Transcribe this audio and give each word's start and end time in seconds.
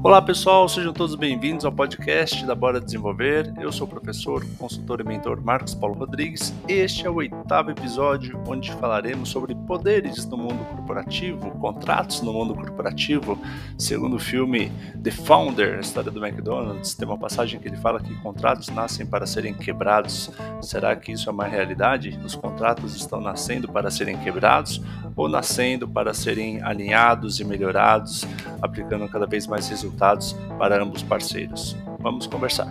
Olá 0.00 0.22
pessoal, 0.22 0.68
sejam 0.68 0.92
todos 0.92 1.16
bem-vindos 1.16 1.64
ao 1.64 1.72
podcast 1.72 2.46
da 2.46 2.54
Bora 2.54 2.80
Desenvolver. 2.80 3.52
Eu 3.60 3.72
sou 3.72 3.84
o 3.84 3.90
professor, 3.90 4.46
consultor 4.56 5.00
e 5.00 5.04
mentor 5.04 5.42
Marcos 5.42 5.74
Paulo 5.74 5.96
Rodrigues. 5.96 6.54
Este 6.68 7.04
é 7.04 7.10
o 7.10 7.16
oitavo 7.16 7.72
episódio 7.72 8.40
onde 8.46 8.70
falaremos 8.74 9.28
sobre 9.28 9.56
poderes 9.56 10.24
no 10.24 10.36
mundo 10.36 10.64
corporativo, 10.66 11.50
contratos 11.58 12.22
no 12.22 12.32
mundo 12.32 12.54
corporativo. 12.54 13.36
Segundo 13.76 14.14
o 14.14 14.20
filme 14.20 14.70
The 15.02 15.10
Founder, 15.10 15.78
a 15.78 15.80
história 15.80 16.12
do 16.12 16.24
McDonald's, 16.24 16.94
tem 16.94 17.06
uma 17.06 17.18
passagem 17.18 17.58
que 17.58 17.66
ele 17.66 17.76
fala 17.76 17.98
que 17.98 18.14
contratos 18.20 18.68
nascem 18.68 19.04
para 19.04 19.26
serem 19.26 19.52
quebrados. 19.52 20.30
Será 20.62 20.94
que 20.94 21.10
isso 21.10 21.28
é 21.28 21.32
uma 21.32 21.44
realidade? 21.44 22.16
Os 22.24 22.36
contratos 22.36 22.94
estão 22.94 23.20
nascendo 23.20 23.66
para 23.66 23.90
serem 23.90 24.16
quebrados 24.18 24.80
ou 25.16 25.28
nascendo 25.28 25.88
para 25.88 26.14
serem 26.14 26.62
alinhados 26.62 27.40
e 27.40 27.44
melhorados, 27.44 28.24
aplicando 28.62 29.08
cada 29.08 29.26
vez 29.26 29.44
mais 29.48 29.68
resultados 29.68 29.88
para 30.58 30.82
ambos 30.82 31.02
parceiros. 31.02 31.76
Vamos 32.00 32.26
conversar. 32.26 32.68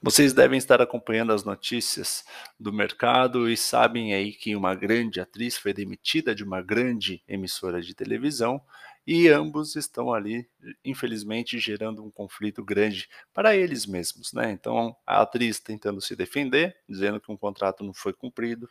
Vocês 0.00 0.32
devem 0.32 0.56
estar 0.56 0.80
acompanhando 0.80 1.34
as 1.34 1.44
notícias 1.44 2.24
do 2.58 2.72
mercado 2.72 3.46
e 3.46 3.58
sabem 3.58 4.14
aí 4.14 4.32
que 4.32 4.56
uma 4.56 4.74
grande 4.74 5.20
atriz 5.20 5.58
foi 5.58 5.74
demitida 5.74 6.34
de 6.34 6.42
uma 6.42 6.62
grande 6.62 7.22
emissora 7.28 7.82
de 7.82 7.94
televisão 7.94 8.58
e 9.10 9.26
ambos 9.30 9.74
estão 9.74 10.12
ali, 10.12 10.46
infelizmente, 10.84 11.58
gerando 11.58 12.04
um 12.04 12.10
conflito 12.10 12.62
grande 12.62 13.08
para 13.32 13.56
eles 13.56 13.86
mesmos, 13.86 14.34
né? 14.34 14.50
Então, 14.50 14.94
a 15.06 15.22
atriz 15.22 15.58
tentando 15.58 15.98
se 16.02 16.14
defender, 16.14 16.76
dizendo 16.86 17.18
que 17.18 17.32
um 17.32 17.36
contrato 17.36 17.82
não 17.82 17.94
foi 17.94 18.12
cumprido, 18.12 18.68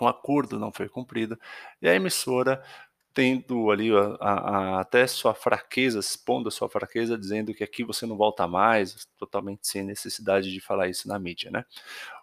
um 0.00 0.08
acordo 0.08 0.58
não 0.58 0.72
foi 0.72 0.88
cumprido, 0.88 1.38
e 1.82 1.86
a 1.86 1.94
emissora 1.94 2.64
tendo 3.12 3.70
ali 3.70 3.90
a, 3.94 4.16
a, 4.18 4.76
a, 4.78 4.80
até 4.80 5.06
sua 5.06 5.34
fraqueza, 5.34 5.98
expondo 5.98 6.48
a 6.48 6.52
sua 6.52 6.70
fraqueza, 6.70 7.18
dizendo 7.18 7.52
que 7.52 7.62
aqui 7.62 7.84
você 7.84 8.06
não 8.06 8.16
volta 8.16 8.48
mais, 8.48 9.06
totalmente 9.18 9.68
sem 9.68 9.82
necessidade 9.84 10.50
de 10.50 10.60
falar 10.60 10.88
isso 10.88 11.06
na 11.06 11.18
mídia, 11.18 11.50
né? 11.50 11.66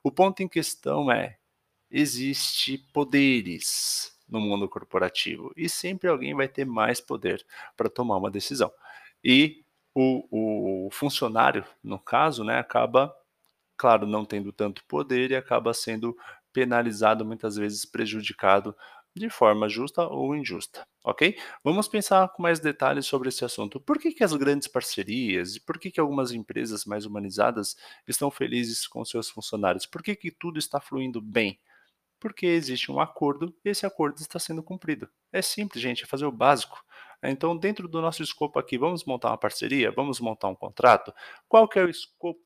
O 0.03 0.11
ponto 0.11 0.41
em 0.41 0.47
questão 0.47 1.11
é, 1.11 1.37
existe 1.91 2.79
poderes, 2.91 4.12
no 4.27 4.39
mundo 4.39 4.67
corporativo 4.67 5.51
e 5.55 5.69
sempre 5.69 6.09
alguém 6.09 6.33
vai 6.33 6.47
ter 6.47 6.65
mais 6.65 6.99
poder 7.01 7.45
para 7.75 7.89
tomar 7.89 8.17
uma 8.17 8.31
decisão. 8.31 8.71
E 9.23 9.63
o, 9.95 10.85
o, 10.87 10.91
funcionário, 10.91 11.65
no 11.83 11.99
caso, 11.99 12.43
né, 12.43 12.57
acaba, 12.57 13.13
claro, 13.77 14.07
não 14.07 14.25
tendo 14.25 14.51
tanto 14.51 14.83
poder 14.85 15.31
e 15.31 15.35
acaba 15.35 15.73
sendo 15.73 16.15
penalizado, 16.51 17.25
muitas 17.25 17.55
vezes 17.55 17.85
prejudicado 17.85 18.75
de 19.15 19.29
forma 19.29 19.69
justa 19.69 20.07
ou 20.07 20.35
injusta, 20.35 20.87
ok? 21.03 21.37
Vamos 21.63 21.87
pensar 21.87 22.27
com 22.29 22.41
mais 22.41 22.59
detalhes 22.59 23.05
sobre 23.05 23.29
esse 23.29 23.45
assunto. 23.45 23.79
Por 23.79 23.99
que, 23.99 24.11
que 24.11 24.23
as 24.23 24.33
grandes 24.33 24.67
parcerias 24.67 25.55
e 25.55 25.59
por 25.59 25.77
que, 25.77 25.91
que 25.91 25.99
algumas 25.99 26.31
empresas 26.31 26.83
mais 26.85 27.05
humanizadas 27.05 27.75
estão 28.07 28.31
felizes 28.31 28.87
com 28.87 29.05
seus 29.05 29.29
funcionários? 29.29 29.85
Por 29.85 30.01
que, 30.01 30.15
que 30.15 30.31
tudo 30.31 30.57
está 30.57 30.79
fluindo 30.79 31.21
bem? 31.21 31.59
Porque 32.23 32.45
existe 32.45 32.89
um 32.89 33.01
acordo 33.01 33.53
e 33.65 33.69
esse 33.69 33.85
acordo 33.85 34.15
está 34.21 34.39
sendo 34.39 34.63
cumprido. 34.63 35.09
É 35.29 35.41
simples, 35.41 35.83
gente, 35.83 36.05
é 36.05 36.07
fazer 36.07 36.23
o 36.23 36.31
básico. 36.31 36.81
Então, 37.21 37.57
dentro 37.57 37.85
do 37.85 38.01
nosso 38.01 38.23
escopo 38.23 38.57
aqui, 38.57 38.77
vamos 38.77 39.03
montar 39.03 39.31
uma 39.31 39.37
parceria, 39.37 39.91
vamos 39.91 40.21
montar 40.21 40.47
um 40.47 40.55
contrato. 40.55 41.13
Qual 41.49 41.67
que 41.67 41.77
é 41.77 41.83
o 41.83 41.89
escopo 41.89 42.39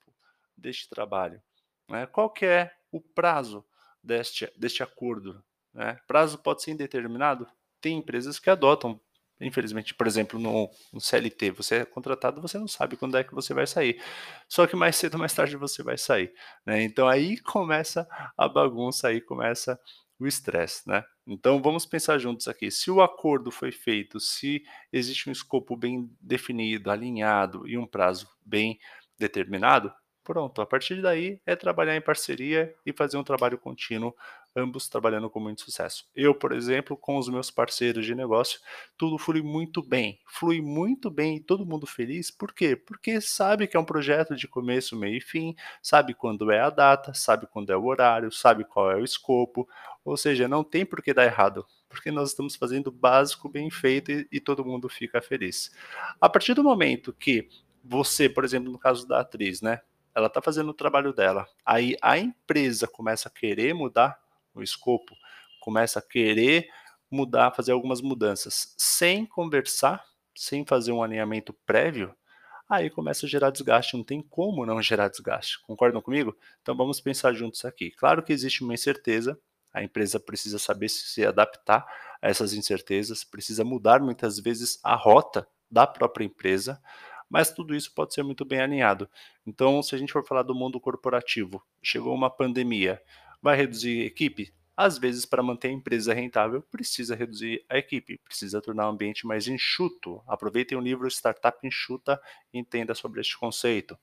deste 0.57 0.89
trabalho? 0.89 1.39
Né? 1.87 2.07
Qual 2.07 2.27
que 2.27 2.43
é 2.43 2.71
o 2.91 2.99
prazo 2.99 3.63
deste, 4.03 4.51
deste 4.57 4.81
acordo? 4.81 5.43
Né? 5.71 5.99
Prazo 6.07 6.39
pode 6.39 6.63
ser 6.63 6.71
indeterminado? 6.71 7.47
Tem 7.79 7.99
empresas 7.99 8.39
que 8.39 8.49
adotam 8.49 8.99
Infelizmente, 9.39 9.93
por 9.93 10.07
exemplo, 10.07 10.39
no, 10.39 10.69
no, 10.91 10.99
CLT, 10.99 11.51
você 11.51 11.75
é 11.75 11.85
contratado, 11.85 12.41
você 12.41 12.57
não 12.57 12.67
sabe 12.67 12.97
quando 12.97 13.17
é 13.17 13.23
que 13.23 13.35
você 13.35 13.53
vai 13.53 13.67
sair. 13.67 14.01
Só 14.47 14.65
que 14.65 14.75
mais 14.75 14.95
cedo 14.95 15.13
ou 15.13 15.19
mais 15.19 15.33
tarde 15.33 15.55
você 15.55 15.83
vai 15.83 15.97
sair. 15.97 16.33
Né? 16.65 16.83
Então 16.83 17.07
aí 17.07 17.37
começa 17.41 18.07
a 18.37 18.47
bagunça, 18.47 19.09
aí 19.09 19.21
começa 19.21 19.79
o 20.19 20.25
estresse. 20.25 20.87
Né? 20.87 21.03
Então 21.27 21.61
vamos 21.61 21.85
pensar 21.85 22.17
juntos 22.17 22.47
aqui. 22.47 22.71
Se 22.71 22.89
o 22.89 23.01
acordo 23.01 23.51
foi 23.51 23.71
feito, 23.71 24.19
se 24.19 24.63
existe 24.91 25.29
um 25.29 25.31
escopo 25.31 25.77
bem 25.77 26.09
definido, 26.19 26.89
alinhado 26.89 27.67
e 27.67 27.77
um 27.77 27.85
prazo 27.85 28.27
bem 28.43 28.79
determinado, 29.19 29.93
pronto. 30.27 30.61
A 30.61 30.65
partir 30.65 31.01
daí 31.01 31.39
é 31.45 31.55
trabalhar 31.55 31.95
em 31.95 32.01
parceria 32.01 32.75
e 32.85 32.91
fazer 32.91 33.15
um 33.15 33.23
trabalho 33.23 33.57
contínuo 33.57 34.13
ambos 34.53 34.89
trabalhando 34.89 35.29
com 35.29 35.39
muito 35.39 35.61
sucesso. 35.61 36.05
Eu, 36.13 36.35
por 36.35 36.51
exemplo, 36.51 36.97
com 36.97 37.15
os 37.17 37.29
meus 37.29 37.49
parceiros 37.49 38.05
de 38.05 38.13
negócio, 38.13 38.59
tudo 38.97 39.17
flui 39.17 39.41
muito 39.41 39.81
bem, 39.81 40.19
flui 40.25 40.59
muito 40.61 41.09
bem 41.09 41.37
e 41.37 41.39
todo 41.39 41.65
mundo 41.65 41.85
feliz. 41.85 42.29
Por 42.29 42.51
quê? 42.53 42.75
Porque 42.75 43.21
sabe 43.21 43.67
que 43.67 43.77
é 43.77 43.79
um 43.79 43.85
projeto 43.85 44.35
de 44.35 44.47
começo, 44.49 44.97
meio 44.97 45.17
e 45.17 45.21
fim, 45.21 45.55
sabe 45.81 46.13
quando 46.13 46.51
é 46.51 46.59
a 46.59 46.69
data, 46.69 47.13
sabe 47.13 47.47
quando 47.47 47.69
é 47.69 47.77
o 47.77 47.85
horário, 47.85 48.31
sabe 48.31 48.65
qual 48.65 48.91
é 48.91 48.95
o 48.95 49.05
escopo, 49.05 49.69
ou 50.03 50.17
seja, 50.17 50.47
não 50.47 50.63
tem 50.63 50.85
por 50.85 51.01
que 51.01 51.13
dar 51.13 51.25
errado, 51.25 51.65
porque 51.87 52.11
nós 52.11 52.31
estamos 52.31 52.55
fazendo 52.55 52.91
básico 52.91 53.47
bem 53.47 53.69
feito 53.69 54.11
e, 54.11 54.27
e 54.31 54.39
todo 54.41 54.65
mundo 54.65 54.89
fica 54.89 55.21
feliz. 55.21 55.71
A 56.19 56.27
partir 56.27 56.53
do 56.53 56.63
momento 56.63 57.13
que 57.13 57.47
você, 57.87 58.27
por 58.27 58.43
exemplo, 58.43 58.71
no 58.71 58.79
caso 58.79 59.07
da 59.07 59.21
atriz, 59.21 59.61
né? 59.61 59.79
Ela 60.17 60.25
está 60.25 60.41
fazendo 60.41 60.69
o 60.69 60.73
trabalho 60.73 61.13
dela. 61.13 61.47
Aí 61.63 61.95
a 62.01 62.17
empresa 62.17 62.87
começa 62.87 63.29
a 63.29 63.31
querer 63.31 63.75
mudar 63.75 64.19
o 64.51 64.63
escopo, 64.63 65.15
começa 65.59 65.99
a 65.99 66.01
querer 66.01 66.67
mudar, 67.09 67.51
fazer 67.51 67.71
algumas 67.71 68.01
mudanças 68.01 68.73
sem 68.79 69.27
conversar, 69.27 70.03
sem 70.35 70.65
fazer 70.65 70.91
um 70.91 71.03
alinhamento 71.03 71.53
prévio, 71.67 72.15
aí 72.67 72.89
começa 72.89 73.27
a 73.27 73.29
gerar 73.29 73.51
desgaste. 73.51 73.95
Não 73.95 74.03
tem 74.03 74.19
como 74.19 74.65
não 74.65 74.81
gerar 74.81 75.07
desgaste. 75.07 75.61
Concordam 75.61 76.01
comigo? 76.01 76.35
Então 76.63 76.75
vamos 76.75 76.99
pensar 76.99 77.31
juntos 77.33 77.63
aqui. 77.63 77.91
Claro 77.91 78.23
que 78.23 78.33
existe 78.33 78.63
uma 78.63 78.73
incerteza, 78.73 79.39
a 79.71 79.83
empresa 79.83 80.19
precisa 80.19 80.57
saber 80.57 80.89
se 80.89 81.23
adaptar 81.23 81.85
a 82.19 82.27
essas 82.27 82.53
incertezas, 82.53 83.23
precisa 83.23 83.63
mudar 83.63 84.01
muitas 84.01 84.39
vezes 84.39 84.79
a 84.83 84.95
rota 84.95 85.47
da 85.69 85.85
própria 85.85 86.25
empresa, 86.25 86.81
mas 87.29 87.51
tudo 87.51 87.75
isso 87.75 87.93
pode 87.93 88.13
ser 88.13 88.23
muito 88.23 88.45
bem 88.45 88.61
alinhado. 88.61 89.09
Então, 89.45 89.81
se 89.83 89.93
a 89.95 89.97
gente 89.97 90.13
for 90.13 90.25
falar 90.25 90.43
do 90.43 90.55
mundo 90.55 90.79
corporativo, 90.79 91.63
chegou 91.81 92.13
uma 92.13 92.29
pandemia, 92.29 93.01
Vai 93.41 93.55
reduzir 93.55 94.01
equipe? 94.01 94.53
Às 94.75 94.97
vezes, 94.97 95.25
para 95.25 95.41
manter 95.41 95.69
a 95.69 95.71
empresa 95.71 96.13
rentável, 96.13 96.61
precisa 96.61 97.15
reduzir 97.15 97.65
a 97.67 97.77
equipe, 97.77 98.19
precisa 98.19 98.61
tornar 98.61 98.87
o 98.87 98.91
ambiente 98.91 99.25
mais 99.25 99.47
enxuto. 99.47 100.21
Aproveitem 100.27 100.77
o 100.77 100.81
livro 100.81 101.07
Startup 101.07 101.57
Enxuta 101.65 102.21
e 102.53 102.59
entenda 102.59 102.93
sobre 102.93 103.21
este 103.21 103.37
conceito. 103.37 103.97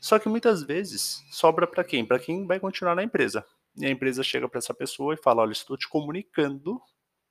Só 0.00 0.18
que 0.18 0.28
muitas 0.28 0.62
vezes 0.62 1.24
sobra 1.30 1.66
para 1.66 1.82
quem? 1.82 2.04
Para 2.04 2.18
quem 2.18 2.46
vai 2.46 2.60
continuar 2.60 2.94
na 2.94 3.02
empresa. 3.02 3.46
E 3.76 3.86
a 3.86 3.90
empresa 3.90 4.22
chega 4.22 4.48
para 4.48 4.58
essa 4.58 4.74
pessoa 4.74 5.14
e 5.14 5.22
fala: 5.22 5.42
Olha, 5.42 5.52
estou 5.52 5.76
te 5.78 5.88
comunicando, 5.88 6.80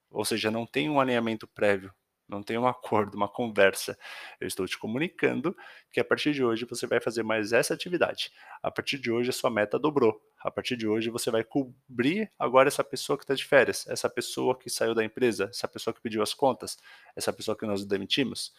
ou 0.09 0.25
seja, 0.25 0.49
não 0.49 0.65
tem 0.65 0.89
um 0.89 0.99
alinhamento 0.99 1.47
prévio 1.47 1.93
não 2.27 2.41
tem 2.41 2.57
um 2.57 2.65
acordo, 2.67 3.15
uma 3.15 3.27
conversa. 3.27 3.97
Eu 4.39 4.47
estou 4.47 4.65
te 4.65 4.77
comunicando 4.77 5.55
que 5.91 5.99
a 5.99 6.03
partir 6.03 6.33
de 6.33 6.43
hoje 6.43 6.65
você 6.65 6.87
vai 6.87 6.99
fazer 6.99 7.23
mais 7.23 7.53
essa 7.53 7.73
atividade. 7.73 8.31
A 8.61 8.71
partir 8.71 8.97
de 8.97 9.11
hoje 9.11 9.29
a 9.29 9.33
sua 9.33 9.49
meta 9.49 9.77
dobrou. 9.77 10.21
A 10.39 10.51
partir 10.51 10.75
de 10.75 10.87
hoje 10.87 11.09
você 11.09 11.29
vai 11.31 11.43
cobrir 11.43 12.31
agora 12.37 12.67
essa 12.67 12.83
pessoa 12.83 13.17
que 13.17 13.23
está 13.23 13.33
de 13.33 13.45
férias, 13.45 13.85
essa 13.87 14.09
pessoa 14.09 14.57
que 14.57 14.69
saiu 14.69 14.93
da 14.93 15.03
empresa, 15.03 15.45
essa 15.45 15.67
pessoa 15.67 15.93
que 15.93 16.01
pediu 16.01 16.21
as 16.21 16.33
contas, 16.33 16.77
essa 17.15 17.31
pessoa 17.31 17.57
que 17.57 17.65
nós 17.65 17.85
demitimos. 17.85 18.53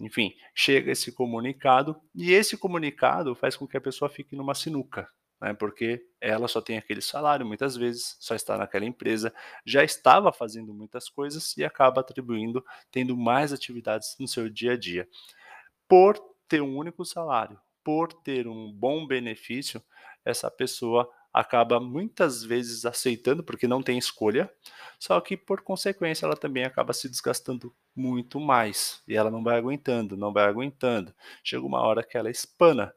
Enfim, 0.00 0.34
chega 0.54 0.90
esse 0.90 1.12
comunicado 1.12 2.00
e 2.14 2.32
esse 2.32 2.56
comunicado 2.56 3.34
faz 3.34 3.56
com 3.56 3.66
que 3.66 3.76
a 3.76 3.80
pessoa 3.80 4.08
fique 4.08 4.34
numa 4.34 4.54
sinuca 4.54 5.08
né, 5.42 5.52
porque 5.52 6.06
ela 6.20 6.46
só 6.46 6.60
tem 6.60 6.78
aquele 6.78 7.02
salário, 7.02 7.44
muitas 7.44 7.76
vezes, 7.76 8.16
só 8.20 8.32
está 8.32 8.56
naquela 8.56 8.84
empresa, 8.84 9.34
já 9.66 9.82
estava 9.82 10.32
fazendo 10.32 10.72
muitas 10.72 11.08
coisas 11.08 11.56
e 11.56 11.64
acaba 11.64 12.00
atribuindo, 12.00 12.64
tendo 12.92 13.16
mais 13.16 13.52
atividades 13.52 14.14
no 14.20 14.28
seu 14.28 14.48
dia 14.48 14.74
a 14.74 14.76
dia. 14.78 15.08
Por 15.88 16.16
ter 16.46 16.62
um 16.62 16.76
único 16.76 17.04
salário, 17.04 17.58
por 17.82 18.12
ter 18.12 18.46
um 18.46 18.72
bom 18.72 19.04
benefício, 19.04 19.82
essa 20.24 20.48
pessoa 20.48 21.10
acaba 21.32 21.80
muitas 21.80 22.44
vezes 22.44 22.84
aceitando 22.84 23.42
porque 23.42 23.66
não 23.66 23.82
tem 23.82 23.98
escolha, 23.98 24.52
só 24.96 25.20
que 25.20 25.36
por 25.36 25.62
consequência 25.62 26.24
ela 26.24 26.36
também 26.36 26.62
acaba 26.64 26.92
se 26.92 27.08
desgastando 27.08 27.74
muito 27.96 28.38
mais 28.38 29.02
e 29.08 29.16
ela 29.16 29.30
não 29.30 29.42
vai 29.42 29.58
aguentando, 29.58 30.16
não 30.16 30.32
vai 30.32 30.44
aguentando. 30.44 31.12
Chega 31.42 31.66
uma 31.66 31.80
hora 31.80 32.04
que 32.04 32.16
ela 32.16 32.30
espana 32.30 32.94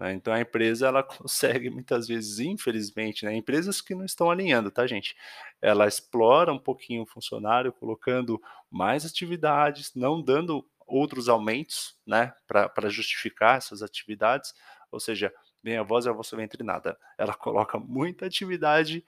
né? 0.00 0.14
Então 0.14 0.32
a 0.32 0.40
empresa 0.40 0.88
ela 0.88 1.02
consegue 1.04 1.68
muitas 1.68 2.08
vezes, 2.08 2.38
infelizmente, 2.38 3.26
né? 3.26 3.36
empresas 3.36 3.82
que 3.82 3.94
não 3.94 4.06
estão 4.06 4.30
alinhando, 4.30 4.70
tá, 4.70 4.86
gente? 4.86 5.14
Ela 5.60 5.86
explora 5.86 6.50
um 6.50 6.58
pouquinho 6.58 7.02
o 7.02 7.06
funcionário, 7.06 7.70
colocando 7.70 8.40
mais 8.70 9.04
atividades, 9.04 9.92
não 9.94 10.22
dando 10.22 10.66
outros 10.86 11.28
aumentos, 11.28 11.96
né, 12.04 12.32
para 12.48 12.88
justificar 12.88 13.58
essas 13.58 13.80
atividades, 13.80 14.52
ou 14.90 14.98
seja, 14.98 15.32
vem 15.62 15.76
a 15.76 15.84
voz 15.84 16.04
e 16.04 16.08
a 16.08 16.12
voz 16.12 16.32
entre 16.32 16.64
nada. 16.64 16.98
Ela 17.16 17.32
coloca 17.32 17.78
muita 17.78 18.26
atividade, 18.26 19.04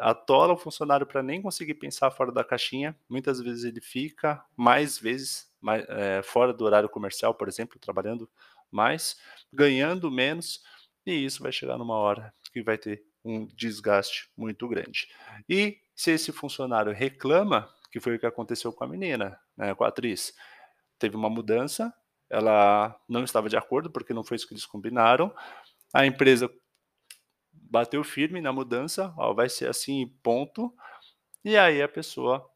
atola 0.00 0.54
o 0.54 0.58
funcionário 0.58 1.06
para 1.06 1.22
nem 1.22 1.40
conseguir 1.40 1.74
pensar 1.74 2.10
fora 2.10 2.32
da 2.32 2.42
caixinha. 2.42 2.98
Muitas 3.08 3.40
vezes 3.40 3.62
ele 3.62 3.80
fica 3.80 4.44
mais 4.56 4.98
vezes 4.98 5.48
mais, 5.60 5.84
é, 5.88 6.20
fora 6.22 6.52
do 6.52 6.64
horário 6.64 6.88
comercial, 6.88 7.32
por 7.32 7.46
exemplo, 7.46 7.78
trabalhando 7.78 8.28
mais, 8.70 9.16
ganhando 9.52 10.10
menos, 10.10 10.62
e 11.06 11.12
isso 11.12 11.42
vai 11.42 11.52
chegar 11.52 11.78
numa 11.78 11.96
hora 11.96 12.34
que 12.52 12.62
vai 12.62 12.76
ter 12.76 13.02
um 13.24 13.46
desgaste 13.46 14.30
muito 14.36 14.66
grande. 14.68 15.08
E 15.48 15.78
se 15.94 16.12
esse 16.12 16.32
funcionário 16.32 16.92
reclama, 16.92 17.72
que 17.90 18.00
foi 18.00 18.16
o 18.16 18.18
que 18.18 18.26
aconteceu 18.26 18.72
com 18.72 18.84
a 18.84 18.88
menina, 18.88 19.38
né, 19.56 19.74
com 19.74 19.84
a 19.84 19.88
atriz, 19.88 20.34
teve 20.98 21.16
uma 21.16 21.30
mudança, 21.30 21.92
ela 22.30 22.94
não 23.08 23.24
estava 23.24 23.48
de 23.48 23.56
acordo 23.56 23.90
porque 23.90 24.12
não 24.12 24.22
foi 24.22 24.36
isso 24.36 24.46
que 24.46 24.54
eles 24.54 24.66
combinaram, 24.66 25.34
a 25.92 26.04
empresa 26.06 26.50
bateu 27.52 28.02
firme 28.04 28.40
na 28.40 28.52
mudança, 28.52 29.12
ó, 29.16 29.32
vai 29.32 29.48
ser 29.48 29.68
assim, 29.68 30.06
ponto. 30.22 30.74
E 31.44 31.56
aí 31.56 31.82
a 31.82 31.88
pessoa, 31.88 32.47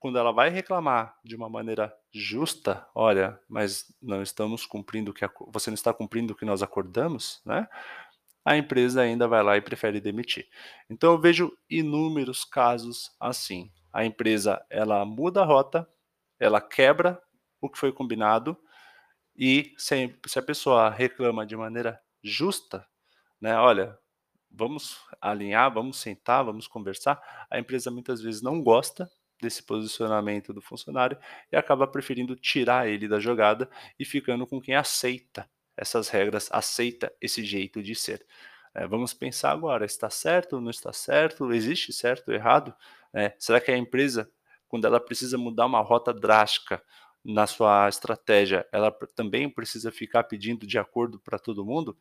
quando 0.00 0.18
ela 0.18 0.32
vai 0.32 0.48
reclamar 0.48 1.14
de 1.22 1.36
uma 1.36 1.48
maneira 1.48 1.94
justa, 2.10 2.88
olha, 2.94 3.38
mas 3.46 3.94
não 4.00 4.22
estamos 4.22 4.64
cumprindo 4.64 5.10
o 5.10 5.14
que 5.14 5.28
você 5.48 5.70
não 5.70 5.74
está 5.74 5.92
cumprindo 5.92 6.32
o 6.32 6.36
que 6.36 6.46
nós 6.46 6.62
acordamos, 6.62 7.42
né? 7.44 7.68
A 8.42 8.56
empresa 8.56 9.02
ainda 9.02 9.28
vai 9.28 9.42
lá 9.42 9.58
e 9.58 9.60
prefere 9.60 10.00
demitir. 10.00 10.48
Então 10.88 11.12
eu 11.12 11.20
vejo 11.20 11.52
inúmeros 11.68 12.46
casos 12.46 13.14
assim. 13.20 13.70
A 13.92 14.02
empresa 14.02 14.64
ela 14.70 15.04
muda 15.04 15.42
a 15.42 15.44
rota, 15.44 15.86
ela 16.38 16.62
quebra 16.62 17.22
o 17.60 17.68
que 17.68 17.78
foi 17.78 17.92
combinado 17.92 18.56
e 19.36 19.74
se, 19.76 20.18
se 20.26 20.38
a 20.38 20.42
pessoa 20.42 20.88
reclama 20.88 21.44
de 21.44 21.54
maneira 21.54 22.00
justa, 22.22 22.86
né? 23.38 23.54
Olha, 23.58 23.98
vamos 24.50 24.98
alinhar, 25.20 25.72
vamos 25.72 25.98
sentar, 25.98 26.42
vamos 26.42 26.66
conversar. 26.66 27.22
A 27.50 27.58
empresa 27.58 27.90
muitas 27.90 28.22
vezes 28.22 28.40
não 28.40 28.62
gosta 28.62 29.10
desse 29.40 29.62
posicionamento 29.62 30.52
do 30.52 30.60
funcionário 30.60 31.18
e 31.50 31.56
acaba 31.56 31.86
preferindo 31.86 32.36
tirar 32.36 32.88
ele 32.88 33.08
da 33.08 33.18
jogada 33.18 33.68
e 33.98 34.04
ficando 34.04 34.46
com 34.46 34.60
quem 34.60 34.74
aceita 34.74 35.48
essas 35.76 36.08
regras, 36.08 36.48
aceita 36.52 37.12
esse 37.20 37.42
jeito 37.44 37.82
de 37.82 37.94
ser. 37.94 38.26
É, 38.74 38.86
vamos 38.86 39.14
pensar 39.14 39.52
agora: 39.52 39.84
está 39.84 40.10
certo 40.10 40.60
não 40.60 40.70
está 40.70 40.92
certo? 40.92 41.52
Existe 41.52 41.92
certo 41.92 42.32
errado? 42.32 42.74
É, 43.12 43.34
será 43.38 43.60
que 43.60 43.70
a 43.70 43.76
empresa, 43.76 44.30
quando 44.68 44.86
ela 44.86 45.00
precisa 45.00 45.36
mudar 45.36 45.66
uma 45.66 45.80
rota 45.80 46.12
drástica 46.12 46.82
na 47.24 47.46
sua 47.46 47.88
estratégia, 47.88 48.66
ela 48.72 48.90
também 49.14 49.48
precisa 49.50 49.90
ficar 49.90 50.24
pedindo 50.24 50.66
de 50.66 50.78
acordo 50.78 51.18
para 51.20 51.38
todo 51.38 51.64
mundo? 51.64 51.96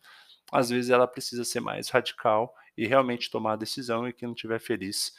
às 0.51 0.69
vezes 0.69 0.89
ela 0.89 1.07
precisa 1.07 1.43
ser 1.43 1.59
mais 1.59 1.89
radical 1.89 2.53
e 2.77 2.87
realmente 2.87 3.29
tomar 3.29 3.53
a 3.53 3.57
decisão 3.57 4.07
e 4.07 4.13
quem 4.13 4.27
não 4.27 4.33
estiver 4.33 4.59
feliz 4.59 5.13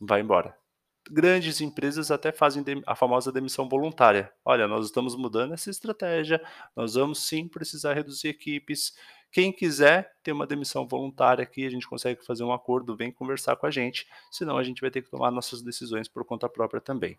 vai 0.00 0.20
embora. 0.20 0.61
Grandes 1.10 1.60
empresas 1.60 2.12
até 2.12 2.30
fazem 2.30 2.64
a 2.86 2.94
famosa 2.94 3.32
demissão 3.32 3.68
voluntária. 3.68 4.32
Olha, 4.44 4.68
nós 4.68 4.86
estamos 4.86 5.16
mudando 5.16 5.52
essa 5.52 5.68
estratégia, 5.68 6.40
nós 6.76 6.94
vamos 6.94 7.26
sim 7.26 7.48
precisar 7.48 7.94
reduzir 7.94 8.28
equipes. 8.28 8.94
Quem 9.30 9.52
quiser 9.52 10.14
ter 10.22 10.30
uma 10.30 10.46
demissão 10.46 10.86
voluntária 10.86 11.42
aqui, 11.42 11.66
a 11.66 11.70
gente 11.70 11.88
consegue 11.88 12.24
fazer 12.24 12.44
um 12.44 12.52
acordo, 12.52 12.96
vem 12.96 13.10
conversar 13.10 13.56
com 13.56 13.66
a 13.66 13.70
gente, 13.70 14.06
senão 14.30 14.56
a 14.56 14.62
gente 14.62 14.80
vai 14.80 14.90
ter 14.90 15.02
que 15.02 15.10
tomar 15.10 15.30
nossas 15.32 15.60
decisões 15.60 16.06
por 16.06 16.24
conta 16.24 16.48
própria 16.48 16.80
também. 16.80 17.18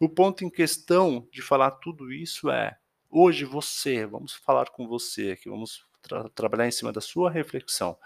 O 0.00 0.08
ponto 0.08 0.44
em 0.44 0.50
questão 0.50 1.26
de 1.30 1.42
falar 1.42 1.72
tudo 1.72 2.10
isso 2.10 2.48
é: 2.48 2.78
hoje 3.10 3.44
você, 3.44 4.06
vamos 4.06 4.32
falar 4.32 4.70
com 4.70 4.88
você 4.88 5.32
aqui, 5.32 5.50
vamos 5.50 5.84
tra 6.00 6.28
trabalhar 6.30 6.66
em 6.66 6.70
cima 6.70 6.92
da 6.92 7.00
sua 7.00 7.30
reflexão. 7.30 7.98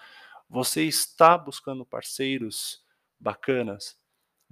Você 0.49 0.83
está 0.83 1.39
buscando 1.39 1.87
parceiros 1.87 2.83
bacanas? 3.21 4.01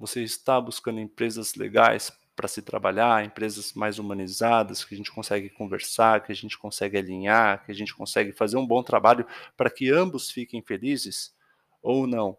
Você 0.00 0.22
está 0.22 0.60
buscando 0.60 0.98
empresas 0.98 1.54
legais 1.54 2.10
para 2.34 2.48
se 2.48 2.62
trabalhar, 2.62 3.24
empresas 3.24 3.74
mais 3.74 3.98
humanizadas, 3.98 4.82
que 4.82 4.94
a 4.94 4.96
gente 4.96 5.12
consegue 5.12 5.50
conversar, 5.50 6.22
que 6.22 6.32
a 6.32 6.34
gente 6.34 6.58
consegue 6.58 6.96
alinhar, 6.96 7.64
que 7.64 7.70
a 7.70 7.74
gente 7.74 7.94
consegue 7.94 8.32
fazer 8.32 8.56
um 8.56 8.66
bom 8.66 8.82
trabalho 8.82 9.26
para 9.56 9.70
que 9.70 9.90
ambos 9.90 10.30
fiquem 10.30 10.62
felizes? 10.62 11.34
Ou 11.82 12.06
não? 12.06 12.38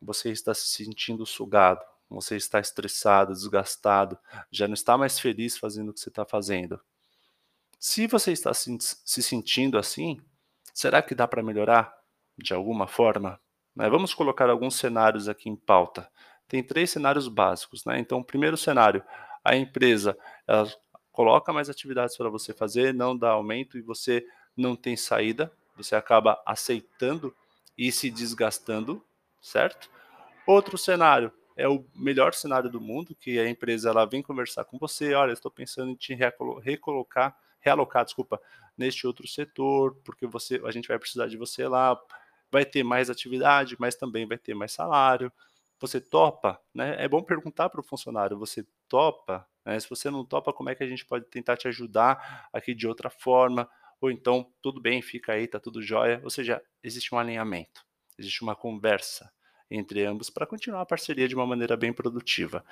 Você 0.00 0.30
está 0.30 0.54
se 0.54 0.66
sentindo 0.68 1.26
sugado, 1.26 1.84
você 2.08 2.36
está 2.36 2.58
estressado, 2.58 3.32
desgastado, 3.32 4.18
já 4.50 4.66
não 4.66 4.74
está 4.74 4.96
mais 4.96 5.18
feliz 5.18 5.58
fazendo 5.58 5.90
o 5.90 5.92
que 5.92 6.00
você 6.00 6.08
está 6.08 6.24
fazendo. 6.24 6.80
Se 7.78 8.06
você 8.06 8.32
está 8.32 8.54
se, 8.54 8.76
se 8.80 9.22
sentindo 9.22 9.76
assim, 9.76 10.20
Será 10.74 11.00
que 11.00 11.14
dá 11.14 11.28
para 11.28 11.40
melhorar 11.40 11.96
de 12.36 12.52
alguma 12.52 12.88
forma? 12.88 13.40
Né? 13.76 13.88
Vamos 13.88 14.12
colocar 14.12 14.50
alguns 14.50 14.74
cenários 14.74 15.28
aqui 15.28 15.48
em 15.48 15.54
pauta. 15.54 16.10
Tem 16.48 16.62
três 16.62 16.90
cenários 16.90 17.28
básicos. 17.28 17.84
Né? 17.84 17.98
Então, 17.98 18.18
o 18.18 18.24
primeiro 18.24 18.56
cenário, 18.56 19.02
a 19.44 19.56
empresa 19.56 20.16
ela 20.46 20.70
coloca 21.12 21.52
mais 21.52 21.70
atividades 21.70 22.16
para 22.16 22.28
você 22.28 22.52
fazer, 22.52 22.92
não 22.92 23.16
dá 23.16 23.30
aumento 23.30 23.78
e 23.78 23.82
você 23.82 24.26
não 24.56 24.74
tem 24.74 24.96
saída, 24.96 25.52
você 25.76 25.94
acaba 25.94 26.40
aceitando 26.44 27.34
e 27.76 27.90
se 27.90 28.10
desgastando, 28.10 29.04
certo? 29.40 29.90
Outro 30.46 30.76
cenário 30.76 31.32
é 31.56 31.68
o 31.68 31.84
melhor 31.94 32.34
cenário 32.34 32.68
do 32.68 32.80
mundo, 32.80 33.14
que 33.14 33.38
a 33.38 33.48
empresa 33.48 33.90
ela 33.90 34.04
vem 34.04 34.22
conversar 34.22 34.64
com 34.64 34.78
você, 34.78 35.14
olha, 35.14 35.32
estou 35.32 35.50
pensando 35.50 35.90
em 35.90 35.94
te 35.94 36.16
recolocar, 36.62 37.36
realocar, 37.60 38.04
desculpa, 38.04 38.40
neste 38.76 39.06
outro 39.06 39.26
setor, 39.26 39.96
porque 40.04 40.26
você, 40.26 40.60
a 40.64 40.70
gente 40.70 40.88
vai 40.88 40.98
precisar 40.98 41.28
de 41.28 41.36
você 41.36 41.66
lá, 41.68 41.98
vai 42.50 42.64
ter 42.64 42.82
mais 42.82 43.08
atividade, 43.08 43.76
mas 43.78 43.94
também 43.94 44.26
vai 44.26 44.38
ter 44.38 44.54
mais 44.54 44.72
salário. 44.72 45.32
Você 45.84 46.00
topa, 46.00 46.58
né? 46.74 46.96
É 46.98 47.06
bom 47.06 47.22
perguntar 47.22 47.68
para 47.68 47.78
o 47.78 47.84
funcionário, 47.84 48.38
você 48.38 48.66
topa? 48.88 49.46
Né? 49.66 49.78
Se 49.78 49.88
você 49.90 50.08
não 50.08 50.24
topa, 50.24 50.50
como 50.50 50.70
é 50.70 50.74
que 50.74 50.82
a 50.82 50.88
gente 50.88 51.04
pode 51.04 51.26
tentar 51.26 51.58
te 51.58 51.68
ajudar 51.68 52.48
aqui 52.50 52.74
de 52.74 52.88
outra 52.88 53.10
forma? 53.10 53.68
Ou 54.00 54.10
então, 54.10 54.50
tudo 54.62 54.80
bem, 54.80 55.02
fica 55.02 55.34
aí, 55.34 55.46
tá 55.46 55.60
tudo 55.60 55.82
jóia. 55.82 56.22
Ou 56.24 56.30
seja, 56.30 56.62
existe 56.82 57.14
um 57.14 57.18
alinhamento, 57.18 57.84
existe 58.18 58.40
uma 58.40 58.56
conversa 58.56 59.30
entre 59.70 60.06
ambos 60.06 60.30
para 60.30 60.46
continuar 60.46 60.80
a 60.80 60.86
parceria 60.86 61.28
de 61.28 61.34
uma 61.34 61.46
maneira 61.46 61.76
bem 61.76 61.92
produtiva. 61.92 62.64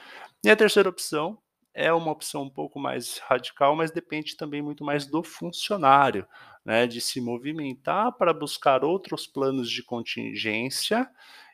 E 0.43 0.49
a 0.49 0.57
terceira 0.57 0.89
opção 0.89 1.39
é 1.75 1.93
uma 1.93 2.13
opção 2.13 2.45
um 2.45 2.51
pouco 2.51 2.81
mais 2.81 3.19
radical, 3.19 3.77
mas 3.77 3.91
depende 3.91 4.39
também 4.39 4.63
muito 4.63 4.83
mais 4.83 5.05
do 5.07 5.23
funcionário, 5.23 6.27
né, 6.65 6.87
de 6.87 7.01
se 7.01 7.21
movimentar 7.21 8.13
para 8.13 8.33
buscar 8.33 8.83
outros 8.83 9.27
planos 9.27 9.71
de 9.71 9.83
contingência 9.83 11.07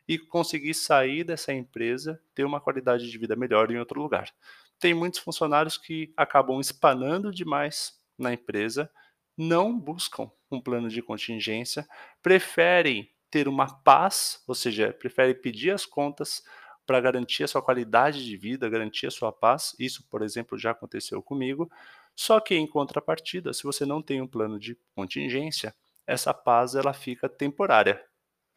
e 0.08 0.18
conseguir 0.18 0.72
sair 0.72 1.22
dessa 1.22 1.52
empresa, 1.52 2.20
ter 2.34 2.44
uma 2.44 2.60
qualidade 2.60 3.10
de 3.10 3.18
vida 3.18 3.36
melhor 3.36 3.70
em 3.70 3.78
outro 3.78 4.00
lugar. 4.00 4.32
Tem 4.80 4.94
muitos 4.94 5.20
funcionários 5.20 5.76
que 5.76 6.12
acabam 6.16 6.58
espanando 6.60 7.30
demais 7.30 8.00
na 8.16 8.32
empresa, 8.32 8.90
não 9.36 9.78
buscam 9.78 10.30
um 10.50 10.60
plano 10.60 10.88
de 10.88 11.02
contingência, 11.02 11.86
preferem 12.22 13.10
ter 13.30 13.46
uma 13.46 13.66
paz, 13.82 14.42
ou 14.48 14.54
seja, 14.54 14.92
preferem 14.92 15.34
pedir 15.34 15.72
as 15.72 15.84
contas, 15.84 16.42
para 16.88 17.02
garantir 17.02 17.44
a 17.44 17.48
sua 17.48 17.60
qualidade 17.60 18.24
de 18.24 18.34
vida, 18.34 18.66
garantir 18.66 19.06
a 19.06 19.10
sua 19.10 19.30
paz. 19.30 19.76
Isso, 19.78 20.08
por 20.08 20.22
exemplo, 20.22 20.56
já 20.56 20.70
aconteceu 20.70 21.22
comigo. 21.22 21.70
Só 22.16 22.40
que 22.40 22.54
em 22.54 22.66
contrapartida, 22.66 23.52
se 23.52 23.62
você 23.62 23.84
não 23.84 24.00
tem 24.00 24.22
um 24.22 24.26
plano 24.26 24.58
de 24.58 24.74
contingência, 24.94 25.74
essa 26.06 26.32
paz 26.32 26.74
ela 26.74 26.94
fica 26.94 27.28
temporária, 27.28 28.02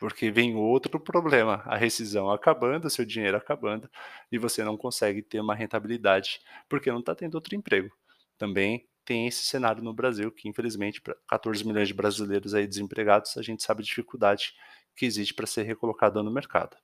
porque 0.02 0.32
vem 0.32 0.56
outro 0.56 1.00
problema, 1.00 1.62
a 1.64 1.78
rescisão 1.78 2.32
acabando, 2.32 2.90
seu 2.90 3.06
dinheiro 3.06 3.38
acabando 3.38 3.88
e 4.32 4.40
você 4.40 4.64
não 4.64 4.76
consegue 4.76 5.22
ter 5.22 5.40
uma 5.40 5.54
rentabilidade, 5.54 6.42
porque 6.68 6.92
não 6.92 7.02
está 7.02 7.14
tendo 7.14 7.36
outro 7.36 7.56
emprego. 7.56 7.96
Também 8.36 8.90
tem 9.06 9.28
esse 9.28 9.46
cenário 9.46 9.84
no 9.84 9.94
Brasil 9.94 10.32
que, 10.32 10.50
infelizmente, 10.50 11.00
para 11.00 11.16
14 11.28 11.64
milhões 11.64 11.88
de 11.88 11.94
brasileiros 11.94 12.56
aí 12.56 12.66
desempregados, 12.66 13.38
a 13.38 13.44
gente 13.44 13.62
sabe 13.62 13.84
a 13.84 13.86
dificuldade 13.86 14.56
que 14.96 15.06
existe 15.06 15.36
para 15.36 15.46
ser 15.46 15.68
recolocado 15.68 16.24
no 16.24 16.32
mercado. 16.32 16.76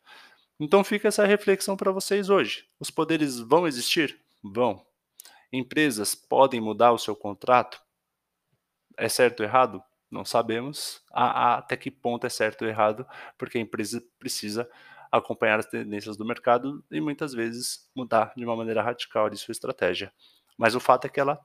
Então 0.59 0.83
fica 0.83 1.07
essa 1.07 1.25
reflexão 1.25 1.75
para 1.75 1.91
vocês 1.91 2.29
hoje. 2.29 2.67
Os 2.79 2.91
poderes 2.91 3.39
vão 3.39 3.65
existir? 3.65 4.21
Vão. 4.43 4.85
Empresas 5.51 6.13
podem 6.13 6.61
mudar 6.61 6.91
o 6.91 6.99
seu 6.99 7.15
contrato? 7.15 7.81
É 8.95 9.09
certo 9.09 9.39
ou 9.39 9.45
errado? 9.47 9.83
Não 10.09 10.23
sabemos 10.23 11.03
até 11.11 11.75
que 11.75 11.91
ponto 11.91 12.25
é 12.25 12.29
certo 12.29 12.61
ou 12.63 12.67
errado, 12.67 13.05
porque 13.37 13.57
a 13.57 13.61
empresa 13.61 14.01
precisa 14.17 14.69
acompanhar 15.11 15.59
as 15.59 15.65
tendências 15.65 16.17
do 16.17 16.25
mercado 16.25 16.83
e 16.91 17.01
muitas 17.01 17.33
vezes 17.33 17.89
mudar 17.95 18.33
de 18.35 18.43
uma 18.45 18.55
maneira 18.55 18.81
radical 18.81 19.29
de 19.29 19.37
sua 19.37 19.51
estratégia. 19.51 20.11
Mas 20.57 20.75
o 20.75 20.79
fato 20.79 21.05
é 21.05 21.09
que 21.09 21.19
ela 21.19 21.39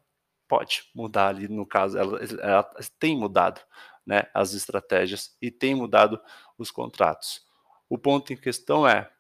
pode 0.49 0.85
mudar 0.95 1.29
ali, 1.29 1.49
no 1.49 1.67
caso, 1.67 1.99
ela, 1.99 2.21
ela 2.41 2.63
tem 2.99 3.17
mudado 3.17 3.61
né, 4.07 4.25
as 4.35 4.53
estratégias 4.55 5.37
e 5.41 5.51
tem 5.51 5.75
mudado 5.75 6.21
os 6.59 6.71
contratos. 6.71 7.45
O 7.89 7.99
ponto 7.99 8.33
em 8.33 8.37
questão 8.37 8.87
é: 8.87 9.11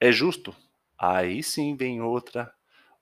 é 0.00 0.12
justo? 0.12 0.54
Aí 0.98 1.42
sim 1.42 1.76
vem 1.76 2.00
outra 2.00 2.52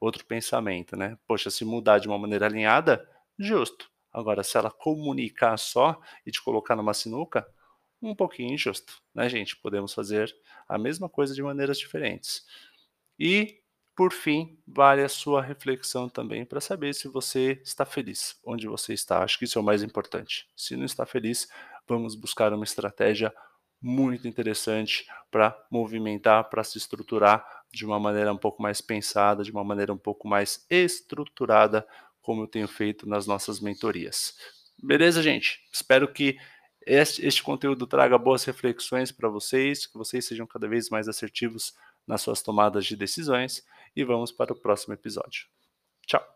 outro 0.00 0.24
pensamento, 0.26 0.96
né? 0.96 1.16
Poxa, 1.28 1.48
se 1.50 1.64
mudar 1.64 1.98
de 2.00 2.08
uma 2.08 2.18
maneira 2.18 2.46
alinhada, 2.46 3.08
justo. 3.38 3.91
Agora, 4.12 4.42
se 4.42 4.56
ela 4.56 4.70
comunicar 4.70 5.56
só 5.58 6.00
e 6.26 6.30
te 6.30 6.42
colocar 6.42 6.76
numa 6.76 6.94
sinuca, 6.94 7.46
um 8.00 8.14
pouquinho 8.14 8.52
injusto, 8.52 9.00
né, 9.14 9.28
gente? 9.28 9.56
Podemos 9.56 9.94
fazer 9.94 10.34
a 10.68 10.76
mesma 10.76 11.08
coisa 11.08 11.34
de 11.34 11.42
maneiras 11.42 11.78
diferentes. 11.78 12.44
E, 13.18 13.60
por 13.94 14.12
fim, 14.12 14.58
vale 14.66 15.02
a 15.02 15.08
sua 15.08 15.40
reflexão 15.40 16.08
também 16.08 16.44
para 16.44 16.60
saber 16.60 16.94
se 16.94 17.08
você 17.08 17.60
está 17.64 17.84
feliz 17.84 18.38
onde 18.44 18.66
você 18.66 18.92
está. 18.92 19.22
Acho 19.22 19.38
que 19.38 19.44
isso 19.44 19.58
é 19.58 19.62
o 19.62 19.64
mais 19.64 19.82
importante. 19.82 20.48
Se 20.56 20.76
não 20.76 20.84
está 20.84 21.06
feliz, 21.06 21.48
vamos 21.86 22.14
buscar 22.14 22.52
uma 22.52 22.64
estratégia 22.64 23.32
muito 23.80 24.28
interessante 24.28 25.06
para 25.30 25.56
movimentar, 25.70 26.48
para 26.48 26.62
se 26.64 26.78
estruturar 26.78 27.44
de 27.72 27.84
uma 27.84 27.98
maneira 27.98 28.32
um 28.32 28.36
pouco 28.36 28.62
mais 28.62 28.80
pensada, 28.80 29.42
de 29.42 29.50
uma 29.50 29.64
maneira 29.64 29.92
um 29.92 29.98
pouco 29.98 30.28
mais 30.28 30.64
estruturada, 30.70 31.86
como 32.22 32.42
eu 32.42 32.46
tenho 32.46 32.68
feito 32.68 33.08
nas 33.08 33.26
nossas 33.26 33.60
mentorias. 33.60 34.34
Beleza, 34.82 35.22
gente? 35.22 35.60
Espero 35.72 36.10
que 36.12 36.38
este, 36.86 37.24
este 37.24 37.42
conteúdo 37.42 37.86
traga 37.86 38.16
boas 38.18 38.44
reflexões 38.44 39.12
para 39.12 39.28
vocês, 39.28 39.86
que 39.86 39.98
vocês 39.98 40.24
sejam 40.24 40.46
cada 40.46 40.68
vez 40.68 40.88
mais 40.88 41.08
assertivos 41.08 41.74
nas 42.06 42.22
suas 42.22 42.42
tomadas 42.42 42.86
de 42.86 42.96
decisões 42.96 43.64
e 43.94 44.04
vamos 44.04 44.32
para 44.32 44.52
o 44.52 44.60
próximo 44.60 44.94
episódio. 44.94 45.46
Tchau! 46.06 46.31